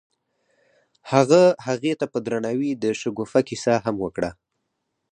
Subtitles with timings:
[1.11, 4.31] هغه هغې ته په درناوي د شګوفه کیسه هم وکړه.